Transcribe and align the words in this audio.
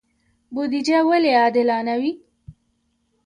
بودجه 0.53 0.99
ولې 1.09 1.31
عادلانه 1.41 1.93
وي؟ 2.01 2.11